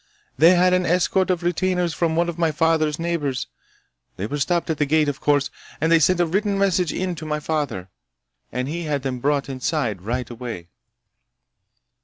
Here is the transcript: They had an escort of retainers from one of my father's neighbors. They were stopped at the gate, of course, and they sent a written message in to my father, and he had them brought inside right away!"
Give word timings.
They 0.35 0.55
had 0.55 0.73
an 0.73 0.83
escort 0.83 1.29
of 1.29 1.43
retainers 1.43 1.93
from 1.93 2.15
one 2.15 2.27
of 2.27 2.39
my 2.39 2.51
father's 2.51 2.97
neighbors. 2.97 3.45
They 4.17 4.25
were 4.25 4.39
stopped 4.39 4.71
at 4.71 4.79
the 4.79 4.87
gate, 4.87 5.07
of 5.07 5.21
course, 5.21 5.51
and 5.79 5.91
they 5.91 5.99
sent 5.99 6.19
a 6.19 6.25
written 6.25 6.57
message 6.57 6.91
in 6.91 7.13
to 7.13 7.23
my 7.27 7.39
father, 7.39 7.87
and 8.51 8.67
he 8.67 8.85
had 8.85 9.03
them 9.03 9.19
brought 9.19 9.47
inside 9.47 10.01
right 10.01 10.27
away!" 10.27 10.69